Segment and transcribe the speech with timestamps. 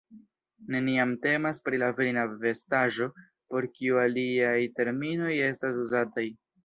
[0.75, 3.09] Neniam temas pri la virina vestaĵo,
[3.53, 6.27] por kiu aliaj terminoj estas uzataj.